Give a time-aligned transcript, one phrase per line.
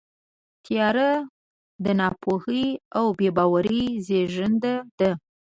[0.65, 1.09] تیاره
[1.83, 2.65] د ناپوهۍ
[2.97, 5.11] او بېباورۍ زېږنده ده.